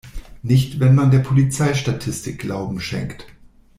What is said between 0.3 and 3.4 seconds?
Nicht wenn man der Polizeistatistik Glauben schenkt.